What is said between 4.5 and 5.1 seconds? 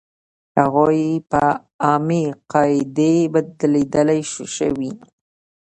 شوې.